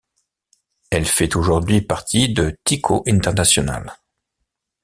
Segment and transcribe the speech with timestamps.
[0.89, 3.97] Elle fait aujourd'hui partie de Tyco International.